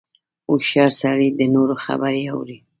[0.47, 2.57] •هوښیار سړی د نورو خبرې اوري.